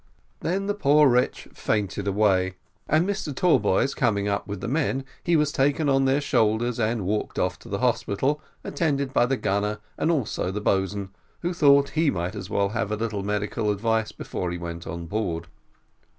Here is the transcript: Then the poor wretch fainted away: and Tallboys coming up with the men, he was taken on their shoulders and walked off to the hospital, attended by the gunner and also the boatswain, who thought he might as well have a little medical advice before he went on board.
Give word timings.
Then 0.39 0.65
the 0.65 0.73
poor 0.73 1.07
wretch 1.07 1.47
fainted 1.53 2.07
away: 2.07 2.55
and 2.89 3.07
Tallboys 3.35 3.93
coming 3.95 4.27
up 4.27 4.47
with 4.47 4.59
the 4.59 4.67
men, 4.67 5.05
he 5.23 5.35
was 5.35 5.51
taken 5.51 5.87
on 5.89 6.05
their 6.05 6.19
shoulders 6.19 6.79
and 6.79 7.05
walked 7.05 7.37
off 7.37 7.59
to 7.59 7.69
the 7.69 7.77
hospital, 7.77 8.41
attended 8.63 9.13
by 9.13 9.27
the 9.27 9.37
gunner 9.37 9.77
and 9.99 10.09
also 10.09 10.49
the 10.49 10.59
boatswain, 10.59 11.09
who 11.43 11.53
thought 11.53 11.89
he 11.89 12.09
might 12.09 12.33
as 12.35 12.49
well 12.49 12.69
have 12.69 12.91
a 12.91 12.95
little 12.95 13.21
medical 13.21 13.69
advice 13.69 14.11
before 14.11 14.49
he 14.49 14.57
went 14.57 14.87
on 14.87 15.05
board. 15.05 15.45